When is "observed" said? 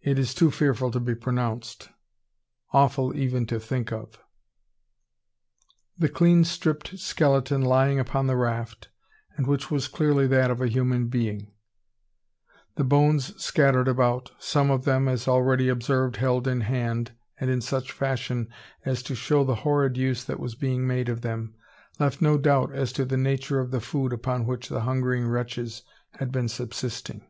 15.68-16.16